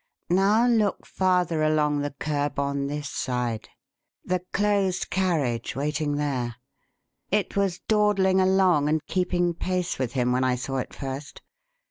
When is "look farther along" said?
0.65-1.99